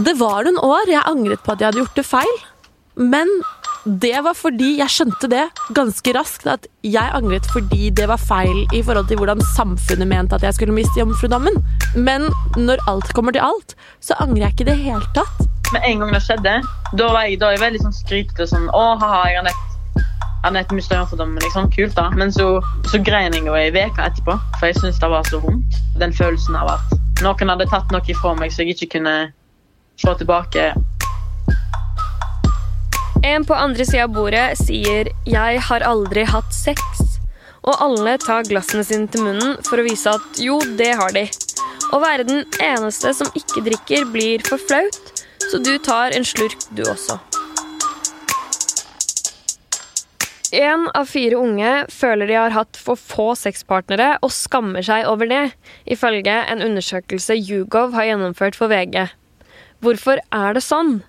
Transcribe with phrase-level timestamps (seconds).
[0.00, 2.38] Det var noen år jeg angret på at jeg hadde gjort det feil.
[2.96, 3.28] Men
[3.84, 5.42] det var fordi jeg skjønte det
[5.76, 10.38] ganske raskt, at jeg angret fordi det var feil i forhold til hvordan samfunnet mente
[10.38, 11.58] at jeg skulle miste jomfrudommen.
[11.96, 15.44] Men når alt kommer til alt, så angrer jeg ikke i det hele tatt.
[15.72, 16.54] Med en gang det skjedde,
[17.00, 18.48] da var jeg, da var jeg veldig sånn skrytete.
[18.48, 19.68] Sånn, å, haha, jeg har nett
[20.52, 21.38] nett mista jomfrudommen.
[21.44, 21.68] Liksom.
[21.74, 22.08] Kult, da.
[22.16, 22.48] Men så,
[22.90, 25.78] så grein jeg jo ei uke etterpå, for jeg syntes det var så vondt.
[26.00, 29.16] Den følelsen av at noen hadde tatt noe ifra meg så jeg ikke kunne
[30.00, 30.72] få tilbake.
[33.24, 37.18] En på andre sida av bordet sier 'jeg har aldri hatt sex'.
[37.62, 41.28] Og alle tar glassene sine til munnen for å vise at jo, det har de.
[41.92, 46.58] Å være den eneste som ikke drikker, blir for flaut, så du tar en slurk,
[46.74, 47.20] du også.
[50.52, 55.30] Én av fire unge føler de har hatt for få sexpartnere og skammer seg over
[55.30, 55.52] det,
[55.86, 59.06] ifølge en undersøkelse Yougov har gjennomført for VG.
[59.82, 61.00] Hvorfor er det sånn?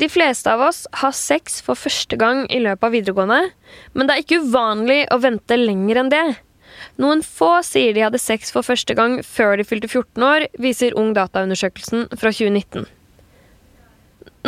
[0.00, 3.40] De fleste av oss har sex for første gang i løpet av videregående,
[3.92, 6.22] men det er ikke uvanlig å vente lenger enn det.
[7.02, 10.96] Noen få sier de hadde sex for første gang før de fylte 14 år, viser
[10.96, 12.88] Ung Data-undersøkelsen fra 2019.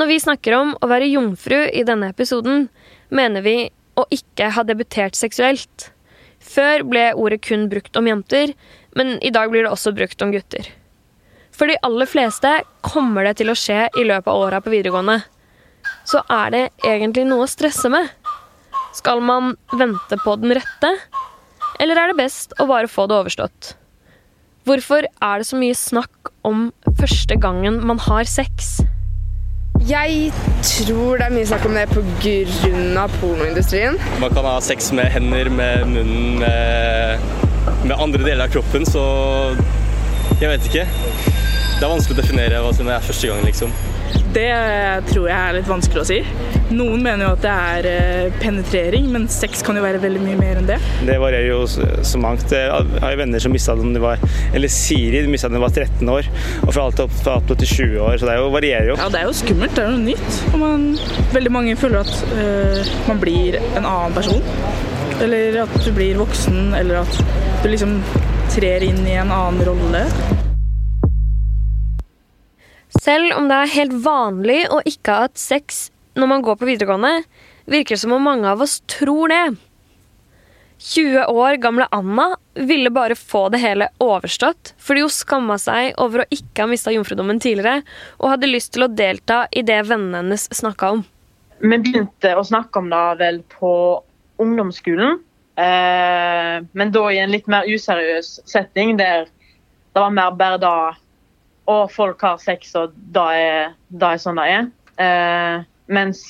[0.01, 2.71] Når vi snakker om å være jomfru i denne episoden,
[3.13, 3.57] mener vi
[4.01, 5.91] å ikke ha debutert seksuelt.
[6.41, 8.55] Før ble ordet kun brukt om jenter,
[8.97, 10.71] men i dag blir det også brukt om gutter.
[11.61, 12.49] For de aller fleste
[12.81, 15.19] kommer det til å skje i løpet av åra på videregående.
[16.09, 18.07] Så er det egentlig noe å stresse med?
[18.97, 20.95] Skal man vente på den rette?
[21.77, 23.75] Eller er det best å bare få det overstått?
[24.65, 28.79] Hvorfor er det så mye snakk om første gangen man har sex?
[29.85, 30.33] Jeg
[30.65, 33.05] tror det er mye snakk om det pga.
[33.19, 34.01] pornoindustrien.
[34.21, 37.21] Man kan ha sex med hender, med munnen, med,
[37.85, 39.05] med andre deler av kroppen, så
[40.41, 40.89] jeg vet ikke.
[41.81, 43.71] Det er vanskelig å definere hva som er første gang, liksom.
[44.35, 44.51] Det
[45.09, 46.19] tror jeg er litt vanskelig å si.
[46.77, 50.37] Noen mener jo at det er eh, penetrering, men sex kan jo være veldig mye
[50.37, 50.77] mer enn det.
[51.09, 52.53] Det varierer jo så mangt.
[52.53, 54.21] Jeg har jo venner som mista den de var
[54.53, 56.29] Eller Siri mista den da de var 13 år,
[56.67, 58.19] og fra alt opp, opp til 20 år.
[58.21, 58.99] Så det er jo, varierer jo.
[59.01, 59.73] Ja, det er jo skummelt.
[59.79, 60.43] Det er noe nytt.
[60.51, 60.85] Og man,
[61.33, 64.45] veldig mange føler at øh, man blir en annen person.
[65.25, 67.25] Eller at du blir voksen, eller at
[67.65, 67.97] du liksom
[68.53, 70.05] trer inn i en annen rolle.
[73.01, 75.89] Selv om det er helt vanlig å ikke ha hatt sex
[76.19, 77.23] når man går på videregående,
[77.71, 79.45] virker det som om mange av oss tror det.
[80.81, 86.23] 20 år gamle Anna ville bare få det hele overstått fordi hun skamma seg over
[86.23, 87.87] å ikke ha mista jomfrudommen tidligere,
[88.21, 91.03] og hadde lyst til å delta i det vennene hennes snakka om.
[91.61, 93.75] Vi begynte å snakke om det vel på
[94.41, 95.21] ungdomsskolen,
[95.61, 99.29] eh, men da i en litt mer useriøs setting der
[99.91, 100.75] det var mer bare da
[101.69, 104.71] og folk har sex, og da er det sånn det er.
[105.01, 106.23] Eh, mens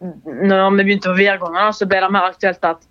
[0.00, 2.82] når vi begynte på videregående, så ble det mer aktuelt at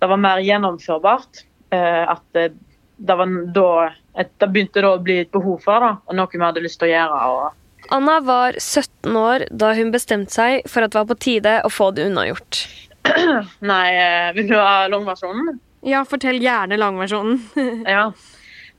[0.00, 1.44] det var mer gjennomførbart.
[1.74, 2.50] Eh, at det,
[2.96, 3.70] det, var da,
[4.18, 6.80] et, det begynte da å bli et behov for det, og noe vi hadde lyst
[6.80, 7.20] til å gjøre.
[7.34, 7.88] Og...
[7.94, 11.72] Anna var 17 år da hun bestemte seg for at det var på tide å
[11.72, 12.64] få det unnagjort.
[13.72, 15.58] Nei, eh, vil du ha langversjonen?
[15.86, 17.40] Ja, fortell gjerne langversjonen.
[17.88, 18.10] ja.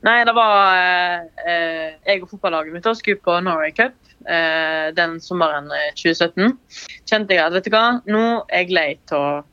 [0.02, 0.74] Nei, det var
[1.46, 3.94] eh, jeg og fotballaget mitt skulle på Norway Cup
[4.26, 6.56] eh, den sommeren 2017.
[7.06, 9.44] Kjente jeg at vet du hva, nå er jeg lei av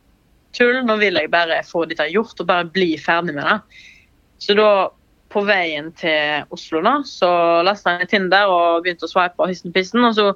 [0.58, 0.80] tull.
[0.86, 3.84] Nå vil jeg bare få dette gjort og bare bli ferdig med det.
[4.42, 4.72] Så da,
[5.30, 7.30] på veien til Oslo, da, så
[7.66, 10.02] lasta jeg Tinder og begynte å swipe og hissen pissen.
[10.08, 10.32] Og så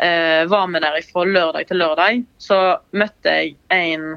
[0.00, 2.24] eh, var vi der fra lørdag til lørdag.
[2.40, 2.60] Så
[2.96, 4.14] møtte jeg en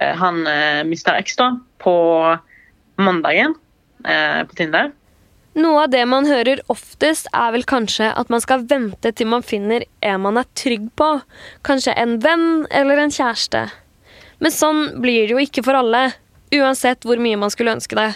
[0.00, 1.20] eh, han eh, Mr.
[1.20, 1.36] X
[1.84, 1.96] på
[2.96, 3.65] mandagen eh,
[4.06, 4.92] på Tinder.
[5.56, 9.44] Noe av det man hører oftest, er vel kanskje at man skal vente til man
[9.46, 11.08] finner en man er trygg på.
[11.64, 13.62] Kanskje en venn eller en kjæreste.
[14.44, 16.10] Men sånn blir det jo ikke for alle,
[16.52, 18.10] uansett hvor mye man skulle ønske det.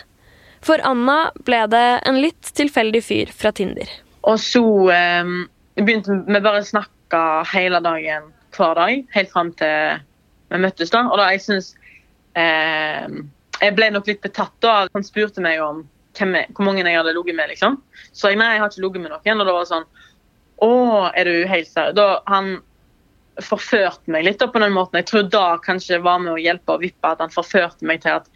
[0.61, 3.89] For Anna ble det en litt tilfeldig fyr fra Tinder.
[4.29, 5.33] Og så eh,
[5.81, 10.03] begynte vi bare å snakke hele dagen hver dag, helt fram til
[10.51, 10.93] vi møttes.
[10.93, 11.07] da.
[11.09, 11.73] Og da jeg synes
[12.37, 13.09] eh,
[13.61, 14.87] jeg ble nok litt betatt da.
[14.95, 15.85] Han spurte meg om
[16.19, 17.53] jeg, hvor mange jeg hadde ligget med.
[17.53, 17.79] liksom.
[18.13, 19.43] Så jeg nei, jeg har ikke ligget med noen.
[19.43, 19.89] Og da var det sånn
[20.61, 20.73] Å,
[21.17, 21.97] er du helt seriøs?
[21.97, 22.59] Da Han
[23.41, 24.99] forførte meg litt da, på den måten.
[25.01, 28.19] Jeg tror da kanskje var med å hjelpe og vippe at han forførte meg til
[28.19, 28.27] at,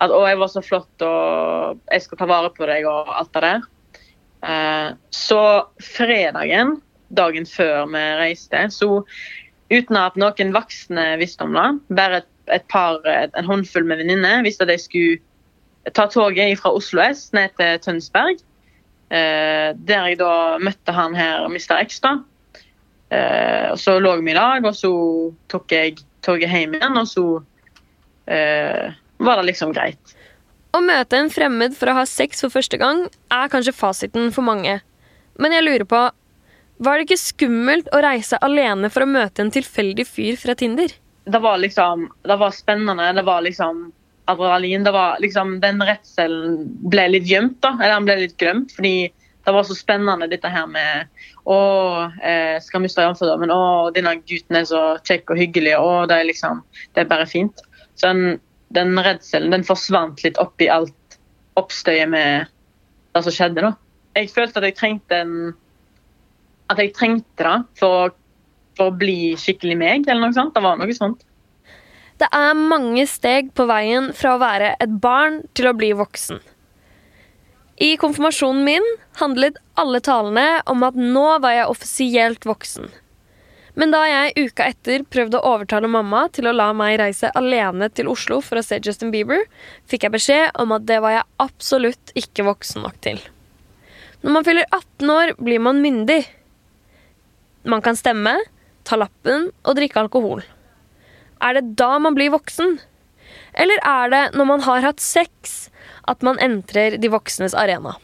[0.00, 3.34] at å, jeg var så flott og jeg skal ta vare på deg og alt
[3.34, 3.66] det der.
[4.48, 5.42] Eh, så
[5.84, 6.78] fredagen,
[7.12, 9.02] dagen før vi reiste, så
[9.68, 11.68] uten at noen voksne visste om det,
[11.98, 17.02] bare et et par, en håndfull med venninner at jeg skulle ta toget fra Oslo
[17.04, 18.42] S ned til Tønsberg.
[19.08, 21.78] Eh, der jeg da møtte han her, Mr.
[21.86, 22.00] X.
[22.04, 22.18] da.
[23.08, 24.92] Eh, og så lå vi i lag, og så
[25.48, 27.24] tok jeg toget hjem igjen, og så
[28.28, 30.14] eh, var det liksom greit.
[30.76, 34.44] Å møte en fremmed for å ha sex for første gang er kanskje fasiten for
[34.44, 34.76] mange.
[35.40, 36.02] Men jeg lurer på,
[36.84, 40.92] var det ikke skummelt å reise alene for å møte en tilfeldig fyr fra Tinder?
[41.28, 43.92] Det var liksom, det var spennende, det var liksom
[44.28, 44.84] adrenalin.
[44.84, 46.58] Det var liksom, den redselen
[46.88, 47.74] ble litt gjemt, da.
[47.78, 49.08] Eller den ble litt glemt, fordi
[49.48, 51.08] det var så spennende dette her med
[51.48, 51.58] Å,
[52.20, 53.48] eh, skal miste jomfrudommen.
[53.48, 55.72] Å, denne gutten er så kjekk og hyggelig.
[55.80, 56.60] Å, det er liksom
[56.92, 57.62] Det er bare fint.
[57.96, 58.40] Så den,
[58.76, 61.18] den redselen den forsvant litt oppi alt
[61.56, 62.52] oppstøyet med
[63.16, 63.72] det som skjedde, da.
[64.18, 65.34] Jeg følte at jeg trengte en
[66.68, 68.12] At jeg trengte det for,
[68.78, 70.54] for å bli skikkelig meg, eller noe sånt.
[70.54, 71.24] Det var noe sånt.
[72.18, 76.40] Det er mange steg på veien fra å være et barn til å bli voksen.
[77.78, 78.86] I konfirmasjonen min
[79.20, 82.88] handlet alle talene om at nå var jeg offisielt voksen.
[83.78, 87.86] Men da jeg uka etter prøvde å overtale mamma til å la meg reise alene
[87.94, 89.44] til Oslo for å se Justin Bieber,
[89.86, 93.22] fikk jeg beskjed om at det var jeg absolutt ikke voksen nok til.
[94.26, 96.24] Når man fyller 18 år, blir man myndig.
[97.70, 98.34] Man kan stemme,
[98.88, 100.42] ta lappen og drikke alkohol.
[101.44, 102.78] Er det da man blir voksen?
[103.58, 105.68] Eller er det når man har hatt sex
[106.08, 107.96] at man entrer de voksnes arena?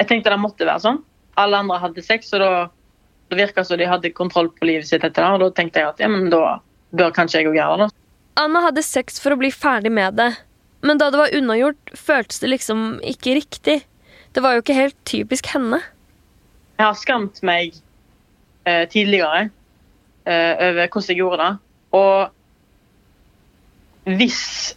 [0.00, 1.02] Jeg tenkte det måtte være sånn.
[1.40, 2.50] Alle andre hadde sex, og da,
[3.30, 5.30] det virka som de hadde kontroll på livet sitt etter det.
[5.34, 6.58] Og da tenkte jeg at ja, men da
[6.94, 7.88] bør kanskje jeg òg gjøre det.
[8.38, 10.32] Anna hadde sex for å bli ferdig med det,
[10.84, 13.76] men da det var unnagjort, føltes det liksom ikke riktig.
[14.34, 15.78] Det var jo ikke helt typisk henne.
[16.74, 17.76] Jeg har skamt meg
[18.66, 19.46] eh, tidligere
[20.26, 21.52] over hvordan jeg gjorde det.
[21.94, 22.32] Og
[24.04, 24.76] hvis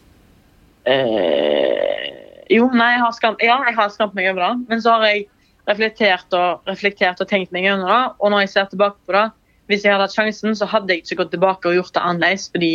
[0.87, 2.05] eh,
[2.51, 4.53] Jo, nei, jeg har skamt, ja, jeg har skamt meg over det.
[4.69, 5.25] Men så har jeg
[5.67, 8.03] reflektert og, reflektert og tenkt meg gjennom det.
[8.23, 9.25] Og når jeg ser tilbake på det,
[9.67, 12.47] hvis jeg hadde hatt sjansen, så hadde jeg ikke gått tilbake og gjort det annerledes.
[12.53, 12.73] Fordi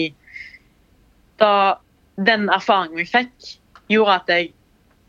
[1.40, 1.52] da
[2.20, 3.52] den erfaringen jeg fikk,
[3.88, 4.52] gjorde at jeg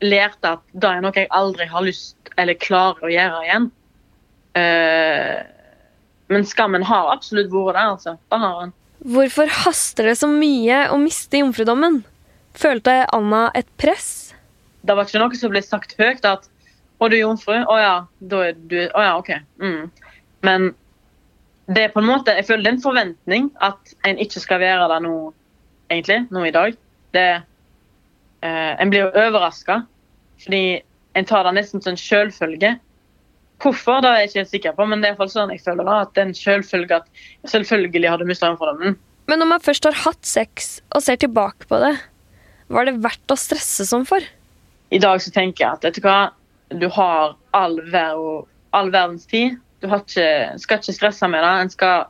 [0.04, 3.68] lærte at det er noe jeg aldri har lyst eller klarer å gjøre igjen.
[4.60, 5.36] Eh,
[6.32, 8.16] men skammen har absolutt vært der, altså.
[8.32, 8.74] Det har han.
[9.04, 12.04] Hvorfor haster det så mye å miste jomfrudommen?
[12.56, 14.34] Følte Anna et press?
[14.84, 16.48] Det var ikke noe som ble sagt høyt at
[17.00, 17.56] å, du er jomfru?
[17.68, 17.96] Å ja,
[18.32, 19.34] da er du Å ja, OK.
[19.60, 19.90] Mm.
[20.48, 20.70] Men
[21.68, 24.62] det er på en måte Jeg føler det er en forventning at en ikke skal
[24.64, 25.18] være det nå,
[25.92, 26.80] egentlig, nå i dag.
[27.16, 29.82] Det eh, En blir jo overraska,
[30.44, 30.64] fordi
[31.18, 32.76] en tar det nesten som en selvfølge.
[33.64, 35.64] Hvorfor, det er jeg ikke sikker på, men det er i hvert fall sånn jeg
[35.64, 35.98] føler det.
[36.04, 38.98] At er selvfølge at selvfølgelig har du mista fordommen.
[39.32, 41.94] Men når man først har hatt sex og ser tilbake på det,
[42.74, 44.24] var det verdt å stresse sånn for?
[44.92, 46.34] I dag så tenker jeg at vet du hva,
[46.76, 48.20] du har all, ver
[48.76, 49.56] all verdens tid.
[49.80, 50.28] Du ikke,
[50.60, 51.54] skal ikke stresse med det.
[51.64, 52.06] En skal,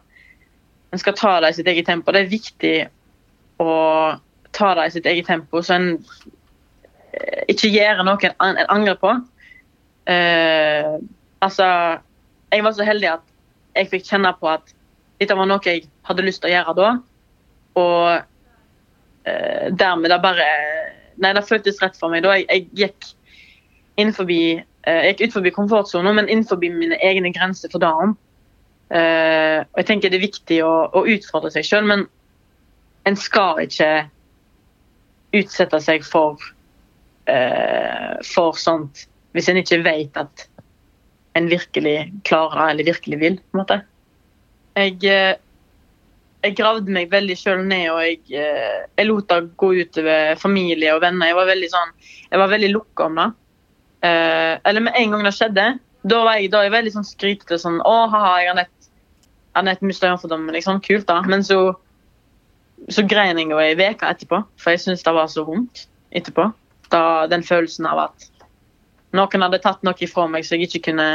[0.94, 2.14] en skal ta det i sitt eget tempo.
[2.14, 2.76] Det er viktig
[3.62, 3.74] å
[4.54, 5.90] ta det i sitt eget tempo, så en
[7.14, 9.14] eh, ikke gjør noe en, en angrer på.
[10.10, 10.98] Eh,
[11.44, 11.68] altså,
[12.54, 13.26] jeg var så heldig at
[13.76, 14.74] jeg fikk kjenne på at
[15.22, 16.92] dette var noe jeg hadde lyst til å gjøre da.
[17.80, 20.48] Og eh, dermed da bare
[21.22, 22.24] Nei, det føltes rett for meg.
[22.26, 23.12] da Jeg, jeg gikk
[24.02, 28.16] innenfor, eh, jeg gikk ut forbi komfortsona, men innenfor mine egne grenser for dagen.
[28.90, 32.08] Eh, og jeg tenker Det er viktig å, å utfordre seg sjøl, men
[33.06, 34.08] en skal ikke
[35.34, 36.42] utsette seg for,
[37.30, 40.46] eh, for sånt hvis en ikke vet at
[41.34, 41.98] en virkelig
[42.28, 43.38] klarer eller virkelig vil.
[43.38, 43.80] på en måte.
[44.78, 45.36] Jeg, eh,
[46.44, 50.94] jeg gravde meg veldig sjøl ned, og jeg, eh, jeg lot det gå utover familie
[50.96, 51.30] og venner.
[51.32, 51.96] Jeg var veldig sånn,
[52.32, 53.30] veldig lukka om det.
[54.04, 55.68] Eh, eller med en gang det skjedde,
[56.04, 57.60] da var jeg, da jeg veldig sånn skrytete.
[57.62, 58.90] Sånn, å, ha-ha, jeg har nett,
[59.64, 60.52] nett mista jomfrudommen.
[60.56, 61.22] Liksom, kult, da.
[61.30, 61.60] Men så,
[62.92, 66.50] så grein jeg jo ei uke etterpå, for jeg syntes det var så vondt etterpå.
[66.92, 68.28] Da, den følelsen av at
[69.14, 71.08] noen hadde tatt noe ifra meg så jeg ikke kunne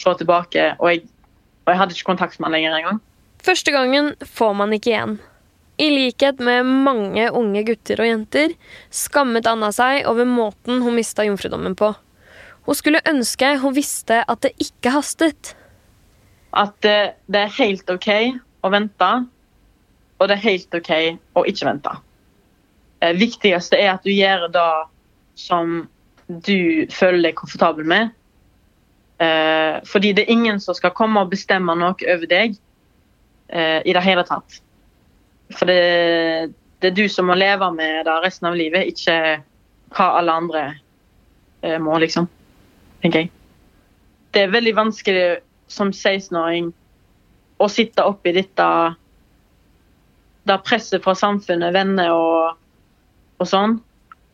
[0.00, 0.74] slå tilbake.
[0.80, 1.04] Og jeg,
[1.66, 3.00] og jeg hadde ikke kontakt med han lenger engang.
[3.44, 5.18] Første gangen får man ikke igjen.
[5.80, 8.52] I likhet med mange unge gutter og jenter
[8.92, 11.94] skammet Anna seg over måten hun mista jomfrudommen på.
[12.68, 15.54] Hun skulle ønske hun visste at det ikke hastet.
[16.52, 18.10] At det, det er helt OK
[18.60, 19.08] å vente,
[20.20, 20.92] og det er helt OK
[21.38, 21.94] å ikke vente.
[23.00, 24.68] Det viktigste er at du gjør det
[25.40, 25.86] som
[26.30, 28.10] du føler deg komfortabel med.
[29.20, 32.56] Eh, fordi det er ingen som skal komme og bestemme noe over deg
[33.52, 34.60] eh, i det hele tatt.
[35.52, 39.42] For det, det, er du som må leve med det resten av livet, ikke
[39.96, 40.62] hva alle andre
[41.66, 42.30] eh, må, liksom.
[43.02, 43.30] Tenker jeg.
[44.34, 45.26] det er veldig vanskelig
[45.72, 46.68] som 16-åring
[47.60, 48.66] å sitte oppi dette
[50.48, 52.60] det presset fra samfunnet, venner og,
[53.40, 53.78] og sånn.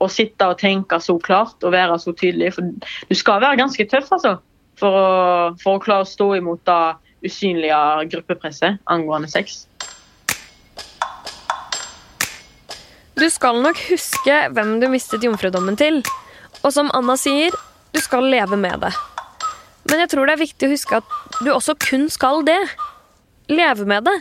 [0.02, 2.52] Og sitte og tenke så klart og være så tydelig.
[2.56, 2.68] For
[3.08, 4.36] du skal være ganske tøff, altså.
[4.76, 5.06] For å,
[5.62, 6.80] for å klare å stå imot det
[7.24, 7.78] usynlige
[8.12, 9.64] gruppepresset angående sex.
[13.16, 16.02] Du skal nok huske hvem du mistet jomfrudommen til.
[16.60, 17.54] Og som Anna sier,
[17.96, 18.92] du skal leve med det.
[19.88, 22.58] Men jeg tror det er viktig å huske at du også kun skal det.
[23.48, 24.16] Leve med det.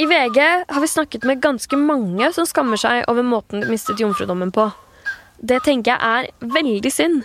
[0.00, 4.00] I VG har vi snakket med ganske mange som skammer seg over måten de mistet
[4.00, 4.70] jomfrudommen på.
[5.38, 7.24] Det tenker jeg er veldig synd.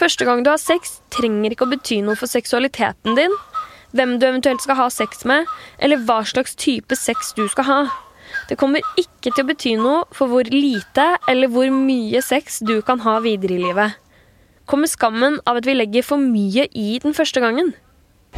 [0.00, 3.34] Første gang du har sex, trenger ikke å bety noe for seksualiteten din,
[3.92, 5.50] hvem du eventuelt skal ha sex med,
[5.82, 7.80] eller hva slags type sex du skal ha.
[8.48, 12.78] Det kommer ikke til å bety noe for hvor lite eller hvor mye sex du
[12.86, 13.98] kan ha videre i livet.
[14.70, 17.72] Kommer skammen av at vi legger for mye i den første gangen?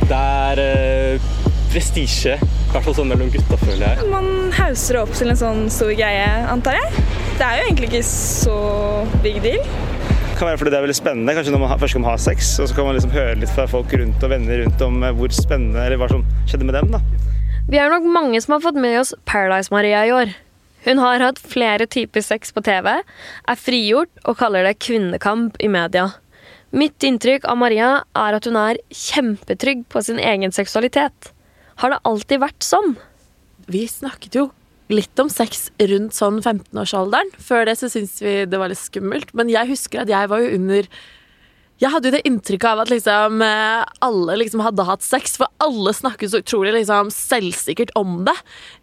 [0.00, 1.32] Det er eh,
[1.72, 4.08] prestisje, i hvert fall sånn mellom gutta, føler jeg.
[4.12, 7.04] Man hauser det opp til en sånn stor greie, antar jeg.
[7.38, 8.56] Det er jo egentlig ikke så
[9.24, 9.62] big deal.
[9.62, 12.20] Det kan være fordi det er veldig spennende, kanskje når man først skal man ha
[12.20, 15.02] sex, og så kan man liksom høre litt fra folk rundt og venner rundt om
[15.06, 16.94] eh, hvor spennende, eller hva som skjedde med dem.
[16.96, 17.02] da.
[17.70, 20.32] Vi er nok mange som har fått med oss Paradise-Maria i år.
[20.82, 25.70] Hun har hatt flere typer sex på TV, er frigjort og kaller det kvinnekamp i
[25.70, 26.08] media.
[26.74, 31.30] Mitt inntrykk av Maria er at hun er kjempetrygg på sin egen seksualitet.
[31.80, 32.96] Har det alltid vært sånn?
[33.70, 34.48] Vi snakket jo
[34.94, 37.32] litt om sex rundt sånn 15-årsalderen.
[37.42, 39.32] Før det så syntes vi det var litt skummelt.
[39.38, 40.88] Men jeg husker at jeg var jo under
[41.82, 45.50] Jeg hadde jo det inntrykket av at liksom eh, alle liksom hadde hatt sex, for
[45.64, 48.36] alle snakket så utrolig liksom selvsikkert om det.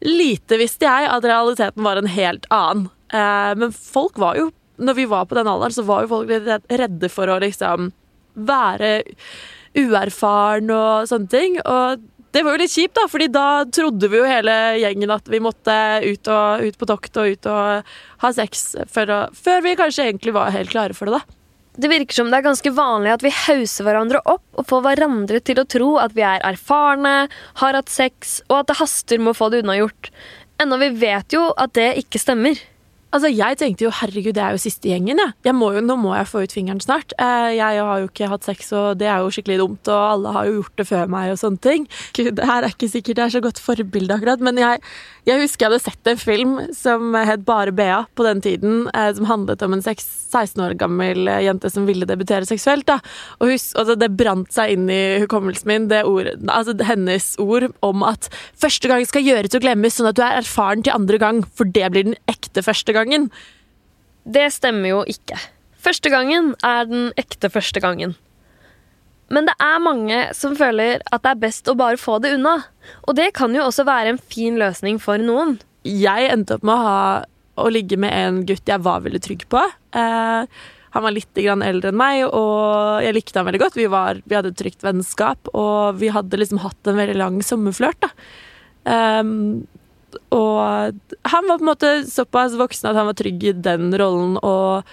[0.04, 2.90] Lite visste jeg at realiteten var en helt annen.
[3.14, 6.30] Eh, men folk var jo Når vi var på den alderen, så var jo folk
[6.32, 7.90] litt redde for å liksom
[8.48, 9.02] være
[9.78, 11.58] uerfaren og sånne ting.
[11.68, 15.30] Og det var jo litt kjipt, da, fordi da trodde vi jo hele gjengen at
[15.32, 17.92] vi måtte ut, og, ut på tokt og ut og
[18.24, 21.36] ha sex før, før vi kanskje egentlig var helt klare for det, da.
[21.80, 25.40] Det virker som det er ganske vanlig at vi hauser hverandre opp og får hverandre
[25.48, 27.30] til å tro at vi er erfarne,
[27.62, 30.12] har hatt sex, og at det haster med å få det unnagjort.
[30.60, 32.60] Ennå vi vet jo at det ikke stemmer.
[33.10, 35.18] Altså, Jeg tenkte jo herregud, det er jo siste gjengen.
[35.18, 35.32] Ja.
[35.48, 37.16] Jeg må jo, nå må jeg få ut fingeren snart.
[37.18, 39.90] Eh, jeg har jo ikke hatt sex, og det er jo skikkelig dumt.
[39.90, 41.88] Og alle har jo gjort det før meg og sånne ting.
[42.18, 44.84] Gud, det her er ikke sikkert det er så godt forbilde akkurat, men jeg,
[45.26, 49.10] jeg husker jeg hadde sett en film som het Bare Bea på den tiden, eh,
[49.18, 52.86] som handlet om en seks- 16 år gammel eh, jente som ville debutere seksuelt.
[52.90, 53.00] da.
[53.40, 57.70] Og, husk, altså, det brant seg inn i hukommelsen min, det ord, altså hennes ord
[57.86, 61.18] om at første gang skal gjøres og glemmes, sånn at du er erfaren til andre
[61.22, 63.30] gang, for det blir den ekte første gangen.
[64.26, 65.38] Det stemmer jo ikke.
[65.80, 68.18] Første gangen er den ekte første gangen.
[69.30, 72.58] Men det er mange som føler at det er best å bare få det unna.
[73.06, 75.60] Og det kan jo også være en fin løsning for noen.
[75.86, 77.00] Jeg endte opp med å, ha,
[77.62, 79.62] å ligge med en gutt jeg var veldig trygg på.
[79.96, 83.78] Eh, han var litt eldre enn meg, og jeg likte han veldig godt.
[83.78, 87.38] Vi, var, vi hadde et trygt vennskap, og vi hadde liksom hatt en veldig lang
[87.46, 88.10] sommerflørt.
[88.90, 89.68] Um,
[90.34, 90.98] og
[91.32, 94.88] han var på en måte såpass voksen at han var trygg i den rollen og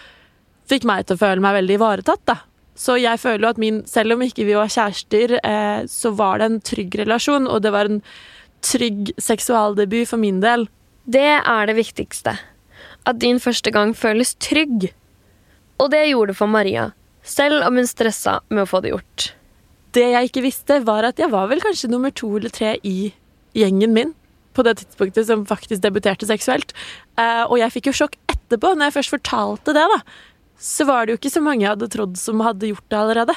[0.71, 2.25] fikk meg til å føle meg veldig ivaretatt.
[2.27, 2.39] da.
[2.77, 6.39] Så jeg føler jo at min, selv om ikke vi var kjærester, eh, så var
[6.39, 8.03] det en trygg relasjon, og det var en
[8.67, 10.67] trygg seksualdebut for min del.
[11.09, 12.37] Det er det viktigste.
[13.07, 14.91] At din første gang føles trygg.
[15.81, 16.91] Og det gjorde det for Maria,
[17.23, 19.31] selv om hun stressa med å få det gjort.
[19.97, 23.15] Det jeg ikke visste, var at jeg var vel kanskje nummer to eller tre i
[23.57, 24.15] gjengen min
[24.57, 26.75] på det tidspunktet som faktisk debuterte seksuelt.
[27.21, 30.01] Eh, og jeg fikk jo sjokk etterpå, når jeg først fortalte det, da.
[30.57, 33.37] Så var det jo ikke så mange jeg hadde trodd som hadde gjort det allerede.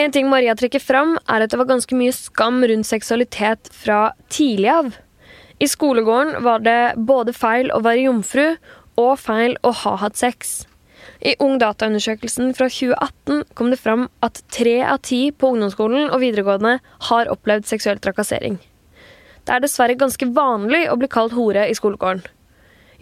[0.00, 4.12] En ting Maria trekker fram, er at det var ganske mye skam rundt seksualitet fra
[4.32, 4.92] tidlig av.
[5.62, 8.46] I skolegården var det både feil å være jomfru
[8.98, 10.62] og feil å ha hatt sex.
[11.22, 16.78] I ungdataundersøkelsen fra 2018 kom det fram at tre av ti på ungdomsskolen og videregående
[17.10, 18.58] har opplevd seksuell trakassering.
[19.42, 22.22] Det er dessverre ganske vanlig å bli kalt hore i skolegården.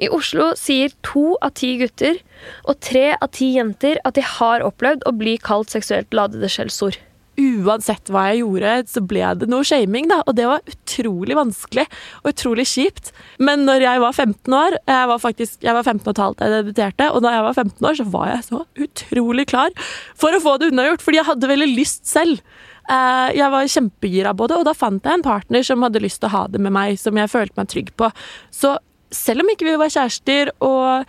[0.00, 2.22] I Oslo sier to av ti gutter
[2.64, 6.96] og tre av ti jenter at de har opplevd å bli kalt seksuelt ladede skjellsord.
[7.40, 10.18] Uansett hva jeg gjorde, så ble det noe shaming, da.
[10.28, 11.86] Og det var utrolig vanskelig
[12.20, 13.12] og utrolig kjipt.
[13.40, 16.40] Men når jeg var 15 år Jeg var faktisk jeg var 15 og et halvt
[16.40, 19.72] da jeg debuterte, og da jeg var 15 år, så var jeg så utrolig klar
[20.18, 22.42] for å få det unnagjort, fordi jeg hadde veldig lyst selv.
[22.88, 26.20] Eh, Jeg var kjempegira på det, og da fant jeg en partner som hadde lyst
[26.22, 28.08] til å ha det med meg, som jeg følte meg trygg på.
[28.50, 28.76] Så
[29.10, 31.04] selv om ikke vi var kjærester, og,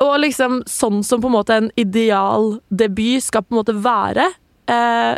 [0.00, 4.32] og liksom sånn som på en måte en ideal debut skal på en måte være,
[4.68, 5.14] eh,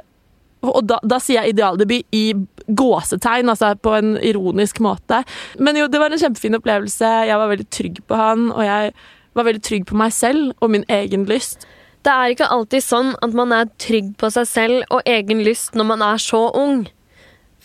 [0.61, 2.33] Og da, da sier jeg idealdebut i
[2.75, 5.21] gåsetegn, altså på en ironisk måte.
[5.63, 7.07] Men jo, det var en kjempefin opplevelse.
[7.29, 8.91] Jeg var veldig trygg på han, og jeg
[9.39, 11.63] var veldig trygg på meg selv og min egen lyst.
[12.07, 15.77] Det er ikke alltid sånn at man er trygg på seg selv og egen lyst
[15.77, 16.87] når man er så ung.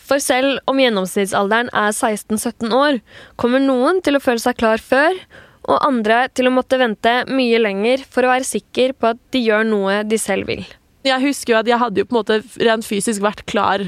[0.04, 3.00] For selv om gjennomsnittsalderen er 16-17 år,
[3.40, 5.16] kommer noen til å føle seg klar før,
[5.64, 9.40] og andre til å måtte vente mye lenger for å være sikker på at de
[9.46, 10.64] gjør noe de selv vil.
[11.08, 13.86] Jeg husker jo at jeg hadde jo på en måte rent fysisk vært klar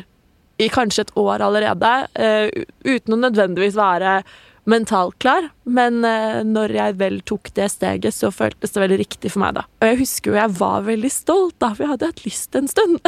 [0.57, 2.49] i kanskje et år allerede, uh,
[2.87, 4.23] uten å nødvendigvis være
[4.71, 5.49] mentalt klar.
[5.65, 9.57] Men uh, når jeg vel tok det steget, så føltes det veldig riktig for meg,
[9.59, 9.67] da.
[9.81, 12.71] Og jeg husker jo jeg var veldig stolt, da, for jeg hadde hatt lyst en
[12.71, 12.99] stund.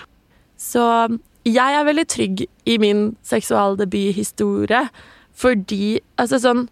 [0.70, 0.84] så
[1.44, 4.86] jeg er veldig trygg i min seksualdebuthistorie
[5.34, 6.66] fordi Altså sånn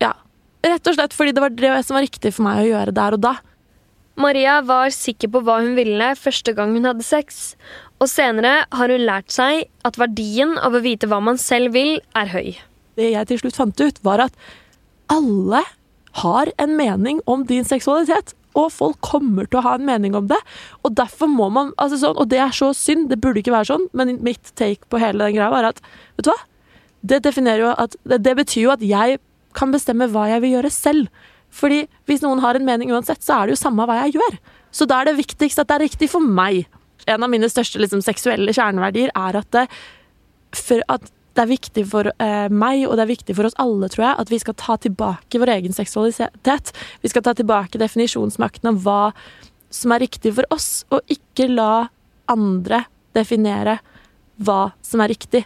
[0.00, 0.14] Ja.
[0.64, 3.16] Rett og slett fordi det var det som var riktig for meg å gjøre der
[3.18, 3.34] og da.
[4.20, 7.54] Maria var sikker på hva hun ville første gang hun hadde sex,
[8.00, 12.00] og senere har hun lært seg at verdien av å vite hva man selv vil,
[12.16, 12.58] er høy.
[13.00, 14.36] Det jeg til slutt fant ut, var at
[15.10, 15.64] alle
[16.20, 18.34] har en mening om din seksualitet.
[18.58, 20.38] Og folk kommer til å ha en mening om det.
[20.82, 23.70] Og derfor må man altså sånn, Og det er så synd, det burde ikke være
[23.70, 25.82] sånn, men mitt take på hele den greia var at
[26.18, 26.38] Vet du hva?
[27.00, 29.20] Det definerer jo at Det, betyr jo at jeg
[29.54, 31.22] kan bestemme hva jeg vil gjøre selv.
[31.50, 34.36] Fordi hvis noen har en mening uansett, så er det jo samme hva jeg gjør.
[34.70, 36.68] Så da er det viktigst at det er riktig for meg.
[37.10, 39.64] En av mine største liksom, seksuelle kjerneverdier er at det,
[40.54, 43.90] for at det er viktig for eh, meg, og det er viktig for oss alle,
[43.92, 46.72] tror jeg, at vi skal ta tilbake vår egen seksualitet.
[47.04, 49.02] Vi skal ta tilbake definisjonsmakten av hva
[49.70, 51.86] som er riktig for oss, og ikke la
[52.30, 52.84] andre
[53.16, 53.78] definere
[54.42, 55.44] hva som er riktig.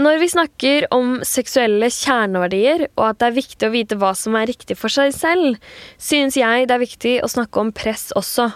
[0.00, 4.36] Når vi snakker om seksuelle kjerneverdier, og at det er viktig å vite hva som
[4.38, 5.58] er riktig for seg selv,
[6.00, 8.48] synes jeg det er viktig å snakke om press også.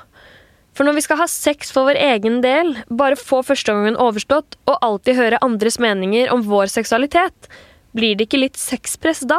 [0.74, 4.78] For når vi skal ha sex for vår egen del, bare få førsteomgangen overstått og
[4.82, 7.48] alltid høre andres meninger om vår seksualitet,
[7.94, 9.38] blir det ikke litt sexpress da?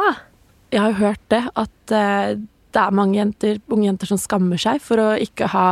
[0.72, 4.80] Jeg har hørt det, at uh, det er mange jenter, unge jenter som skammer seg
[4.84, 5.66] for å ikke ha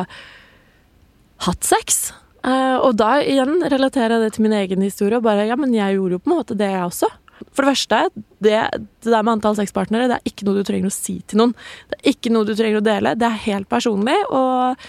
[1.49, 2.13] hatt sex.
[2.45, 5.73] Uh, og da igjen relaterer jeg det til min egen historie og bare ja, men
[5.73, 7.09] jeg gjorde jo på en måte det, jeg også.
[7.55, 8.03] For det første,
[8.45, 8.61] det,
[9.01, 11.57] det der med antall sexpartnere, det er ikke noe du trenger å si til noen.
[11.91, 13.17] Det er ikke noe du trenger å dele.
[13.19, 14.85] Det er helt personlig, og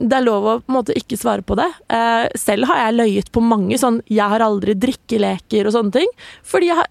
[0.00, 1.68] det er lov å på en måte ikke svare på det.
[1.92, 6.08] Uh, selv har jeg løyet på mange sånn 'jeg har aldri drikkeleker' og sånne ting.
[6.42, 6.86] Fordi har,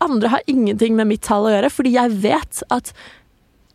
[0.00, 1.70] andre har ingenting med mitt tall å gjøre.
[1.70, 2.92] Fordi jeg vet at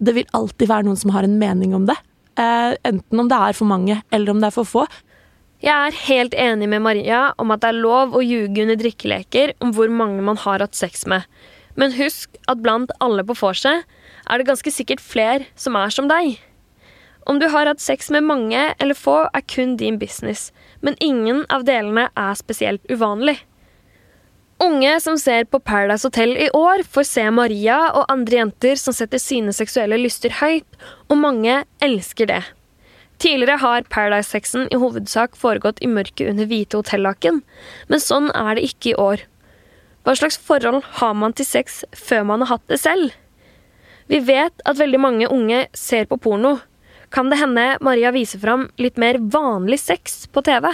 [0.02, 1.98] det vil alltid være noen som har en mening om det.
[2.40, 4.88] Uh, enten om det er for mange, eller om det er for få.
[5.60, 9.54] Jeg er helt enig med Maria om at det er lov å ljuge under drikkeleker
[9.60, 11.28] om hvor mange man har hatt sex med.
[11.76, 13.84] Men husk at blant alle på vorset
[14.30, 16.40] er det ganske sikkert flere som er som deg.
[17.26, 20.52] Om du har hatt sex med mange eller få, er kun din business,
[20.82, 23.38] men ingen av delene er spesielt uvanlig.
[24.60, 28.96] Unge som ser på Paradise Hotel i år, får se Maria og andre jenter som
[28.96, 30.68] setter sine seksuelle lyster høyt,
[31.08, 32.42] og mange elsker det.
[33.20, 37.42] Tidligere har Paradise-sexen i hovedsak foregått i mørket under hvite hotellaken,
[37.88, 39.24] men sånn er det ikke i år.
[40.04, 43.16] Hva slags forhold har man til sex før man har hatt det selv?
[44.12, 46.58] Vi vet at veldig mange unge ser på porno.
[47.10, 50.70] Kan det hende Maria viser fram litt mer vanlig sex på TV?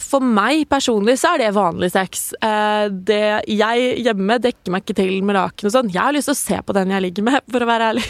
[0.00, 2.30] For meg personlig så er det vanlig sex.
[2.40, 5.90] Eh, det, jeg hjemme dekker meg ikke til med laken og sånn.
[5.92, 8.06] Jeg har lyst til å se på den jeg ligger med, for å være ærlig.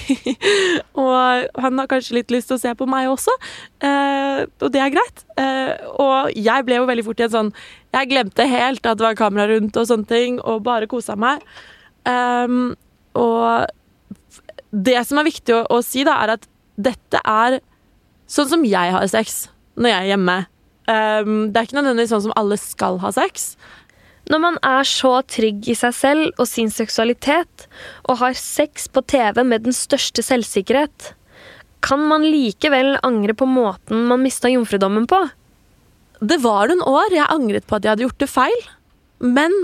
[1.02, 3.34] og han har kanskje litt lyst til å se på meg også,
[3.88, 5.24] eh, og det er greit.
[5.40, 5.72] Eh,
[6.04, 7.50] og jeg ble jo veldig fort i en sånn
[7.96, 11.42] Jeg glemte helt at det var kamera rundt og sånne ting, og bare kosa meg.
[12.06, 12.76] Um,
[13.18, 13.66] og
[14.70, 16.46] det som er viktig å, å si, da, er at
[16.80, 17.58] dette er
[18.30, 19.44] sånn som jeg har sex
[19.80, 20.38] når jeg er hjemme.
[20.90, 23.54] Um, det er ikke nødvendigvis sånn som alle skal ha sex.
[24.30, 27.66] Når man er så trygg i seg selv og sin seksualitet,
[28.06, 31.14] og har sex på TV med den største selvsikkerhet,
[31.82, 35.18] kan man likevel angre på måten man mista jomfrudommen på?
[36.20, 38.64] Det var noen år jeg angret på at jeg hadde gjort det feil,
[39.24, 39.54] men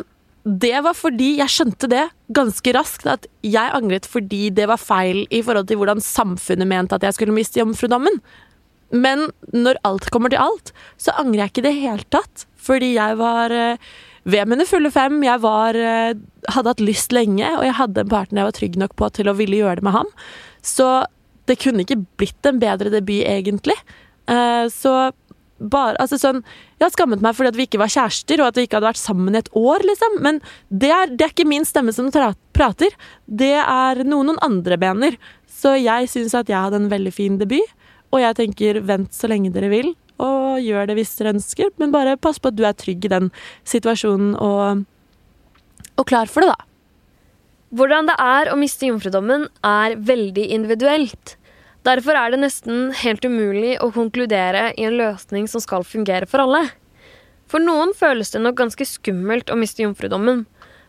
[0.47, 5.25] det var fordi jeg skjønte det ganske raskt, at jeg angret fordi det var feil
[5.35, 8.21] i forhold til hvordan samfunnet mente at jeg skulle miste jomfrudommen.
[8.95, 12.47] Men når alt kommer til alt, så angrer jeg ikke i det hele tatt.
[12.67, 13.83] Fordi jeg var eh,
[14.27, 15.19] ved mine fulle fem.
[15.27, 16.15] Jeg var, eh,
[16.55, 19.31] hadde hatt lyst lenge, og jeg hadde en partner jeg var trygg nok på til
[19.31, 20.11] å ville gjøre det med ham.
[20.67, 20.89] Så
[21.47, 23.79] det kunne ikke blitt en bedre debut, egentlig.
[24.31, 25.13] Eh, så
[25.57, 26.43] bare Altså sånn
[26.77, 28.91] Jeg har skammet meg fordi at vi ikke var kjærester, og at vi ikke hadde
[28.91, 30.19] vært sammen i et år, liksom.
[30.27, 32.93] Men det er, det er ikke min stemme som prater.
[33.25, 35.17] Det er noe noen andre mener.
[35.49, 37.65] Så jeg syns at jeg hadde en veldig fin debut.
[38.17, 39.91] Og jeg tenker vent så lenge dere vil,
[40.23, 43.13] og gjør det hvis dere ønsker, men bare pass på at du er trygg i
[43.13, 43.29] den
[43.69, 44.87] situasjonen og,
[46.01, 46.65] og klar for det, da.
[47.77, 51.35] Hvordan det er å miste jomfrudommen, er veldig individuelt.
[51.85, 56.47] Derfor er det nesten helt umulig å konkludere i en løsning som skal fungere for
[56.47, 56.65] alle.
[57.51, 60.47] For noen føles det nok ganske skummelt å miste jomfrudommen,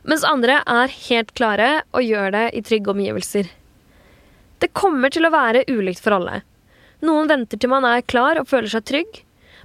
[0.07, 3.49] mens andre er helt klare og gjør det i trygge omgivelser.
[4.63, 6.45] Det kommer til å være ulikt for alle.
[7.05, 9.19] Noen venter til man er klar og føler seg trygg,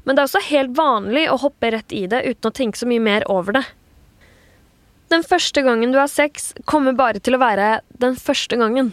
[0.04, 2.88] men det er også helt vanlig å hoppe rett i det uten å tenke så
[2.90, 3.64] mye mer over det.
[5.12, 8.92] Den første gangen du har sex, kommer bare til å være den første gangen.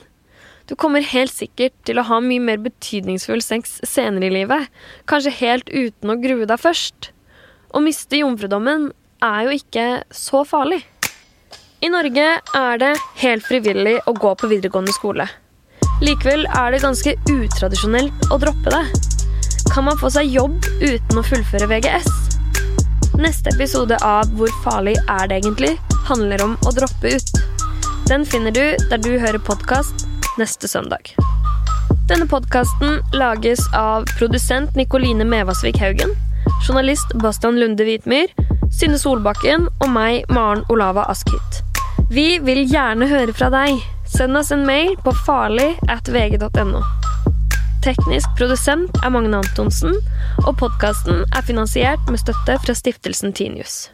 [0.70, 4.68] Du kommer helt sikkert til å ha mye mer betydningsfull sex senere i livet,
[5.10, 7.12] kanskje helt uten å grue deg først.
[7.74, 8.92] Å miste jomfrudommen
[9.26, 10.84] er jo ikke så farlig.
[11.80, 12.28] I Norge
[12.60, 15.30] er det helt frivillig å gå på videregående skole.
[16.00, 18.86] Likevel er det ganske utradisjonelt å droppe det.
[19.74, 22.08] Kan man få seg jobb uten å fullføre VGS?
[23.20, 25.76] Neste episode av Hvor farlig er det egentlig?
[26.10, 27.34] handler om å droppe ut.
[28.10, 30.08] Den finner du der du hører podkast
[30.40, 31.12] neste søndag.
[32.10, 36.16] Denne podkasten lages av produsent Nikoline Mevasvik Haugen,
[36.66, 38.32] journalist Bastian Lunde Hvitmyr,
[38.74, 41.62] Synne Solbakken og meg, Maren Olava Askhytt.
[42.10, 43.78] Vi vil gjerne høre fra deg.
[44.18, 46.82] Send oss en mail på farlig at vg.no.
[47.84, 49.96] Teknisk produsent er Magne Antonsen,
[50.46, 53.86] og podkasten er finansiert med støtte fra stiftelsen Tinius.